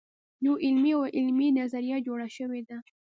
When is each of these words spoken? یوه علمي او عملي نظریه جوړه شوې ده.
یوه 0.45 0.57
علمي 0.65 0.91
او 0.97 1.03
عملي 1.19 1.49
نظریه 1.59 1.97
جوړه 2.07 2.27
شوې 2.37 2.61
ده. 2.69 2.77